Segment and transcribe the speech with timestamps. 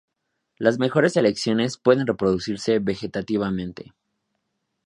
[0.57, 3.93] Las mejores selecciones pueden reproducirse vegetativamente.